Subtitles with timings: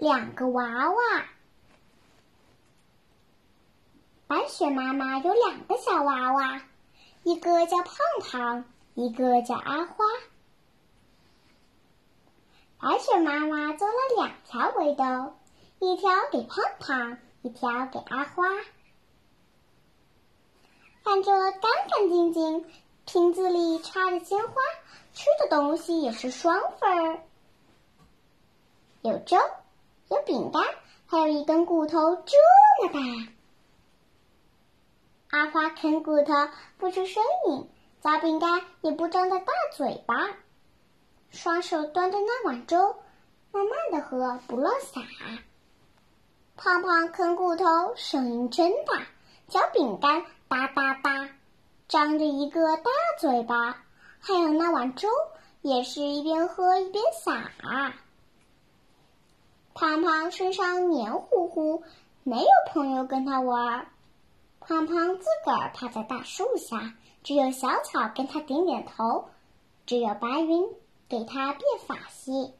[0.00, 0.96] 两个娃娃。
[4.26, 6.62] 白雪妈妈有两个小娃娃，
[7.22, 10.06] 一个叫胖胖，一个叫阿花。
[12.78, 15.34] 白雪妈妈做了两条围兜，
[15.80, 18.44] 一条给胖胖，一条给阿花，
[21.04, 21.60] 看着干
[21.90, 22.64] 干净净，
[23.04, 24.54] 瓶子里插着鲜花，
[25.12, 27.20] 吃的东西也是双份儿，
[29.02, 29.36] 有粥，
[30.10, 30.60] 有饼干，
[31.06, 32.36] 还有一根骨头这
[32.82, 32.98] 么大。
[35.30, 36.34] 阿花啃骨头
[36.78, 40.16] 不出声音，嚼饼干也不张大大嘴巴，
[41.30, 42.96] 双手端着那碗粥，
[43.52, 45.00] 慢慢的喝，不乱撒。
[46.56, 49.06] 胖胖啃骨头声音真大，
[49.46, 51.30] 嚼饼干哒哒哒，
[51.86, 52.90] 张着一个大
[53.20, 53.84] 嘴巴，
[54.18, 55.08] 还有那碗粥
[55.62, 57.52] 也是一边喝一边撒。
[60.00, 61.82] 胖胖身上黏糊糊，
[62.22, 63.86] 没有朋友跟他玩。
[64.58, 69.28] 胖胖自个儿趴在大树下，只有小草跟他点点头，
[69.84, 70.66] 只有白云
[71.06, 72.54] 给他变发型。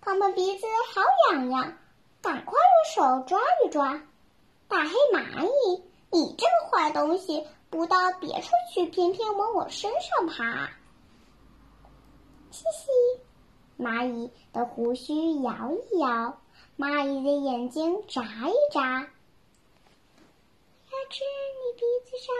[0.00, 1.76] 胖胖鼻子好痒痒，
[2.20, 4.02] 赶快用手抓一抓。
[4.66, 10.68] 大黑蚂蚁，你这个坏东西，不到别处去，偏偏往我身上爬。
[12.50, 12.90] 嘻嘻，
[13.80, 16.38] 蚂蚁的胡须摇一摇，
[16.76, 19.08] 蚂蚁的眼睛眨一眨。
[20.90, 22.34] 要吃你鼻子上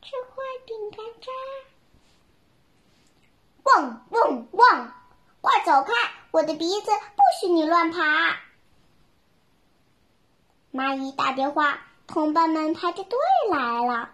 [0.00, 1.30] 这块饼干渣！
[3.64, 4.94] 汪汪汪！
[5.40, 5.92] 快走开！
[6.30, 8.36] 我的鼻子不许你乱爬！
[10.72, 13.18] 蚂蚁打电话，同伴们排着队
[13.50, 14.10] 来了。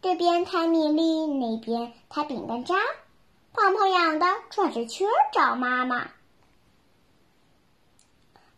[0.00, 2.74] 这边抬米粒，那边抬饼干渣，
[3.54, 5.98] 胖胖痒的转着圈找妈妈。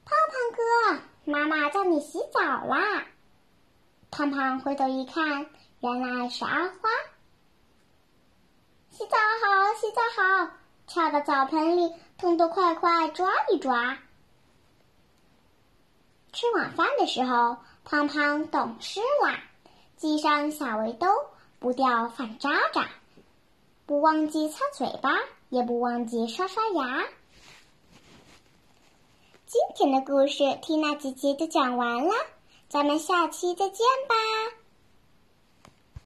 [0.06, 3.04] 胖胖哥，妈妈叫你洗澡啦！
[4.10, 5.50] 胖胖回头一看，
[5.80, 6.88] 原来是阿花。
[8.90, 10.50] 洗澡好，洗澡好，
[10.86, 13.98] 跳到澡盆里，痛痛快快抓一抓。
[16.32, 19.40] 吃晚饭的时候，胖胖懂事啦，
[19.98, 21.06] 系上小围兜，
[21.58, 22.88] 不掉饭渣渣，
[23.86, 25.10] 不忘记擦嘴巴，
[25.48, 27.04] 也不忘记刷刷牙。
[29.46, 32.12] 今天的故事，缇娜姐姐就讲完了。
[32.68, 34.16] 咱们下期再见吧。